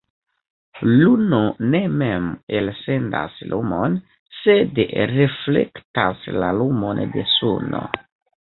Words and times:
Luno 1.01 1.41
ne 1.73 1.81
mem 1.97 2.25
elsendas 2.61 3.37
lumon, 3.51 3.99
sed 4.41 4.83
reflektas 5.15 6.27
la 6.45 6.53
lumon 6.63 7.05
de 7.19 7.29
Suno. 7.39 7.85